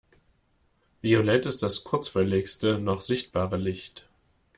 [1.03, 4.09] Violett ist das kurzwelligste noch sichtbare Licht.